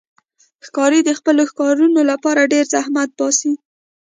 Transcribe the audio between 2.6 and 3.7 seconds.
زحمت باسي.